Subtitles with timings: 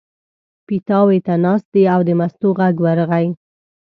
[0.67, 3.27] پیتاوي ته ناست دی او د مستو غږ ورغی.